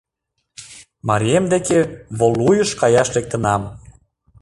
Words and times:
Марием 1.07 1.45
деке 1.53 1.79
Волуйыш 2.19 2.69
каяш 2.81 3.07
лектынам. 3.15 3.61